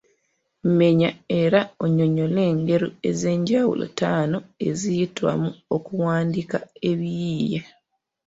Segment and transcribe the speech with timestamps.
[0.77, 1.09] Menya
[1.41, 6.57] era onnyonnyole engeri ez’enjawulo ttaano eziyitwamu okuwandika
[6.89, 7.59] ebiyiiye.